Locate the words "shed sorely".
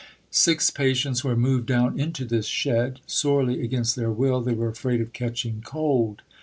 2.47-3.61